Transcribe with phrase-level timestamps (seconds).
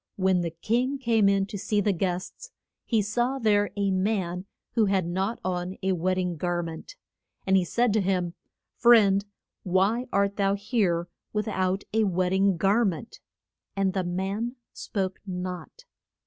[0.26, 2.50] ]When the king came in to see the guests,
[2.86, 6.96] he saw there a man who had not on a wed ding gar ment.
[7.46, 8.32] And he said to him,
[8.78, 9.22] Friend,
[9.64, 13.20] why art thou here with out a wed ding gar ment.
[13.76, 15.84] And the man spoke not.